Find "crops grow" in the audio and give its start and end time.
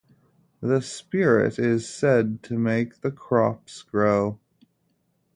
3.11-4.39